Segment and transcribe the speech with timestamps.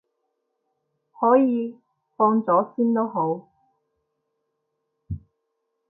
[1.19, 1.79] 可以，
[2.17, 3.47] 放咗先都好